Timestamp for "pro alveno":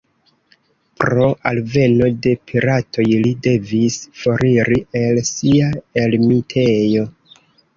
1.01-2.07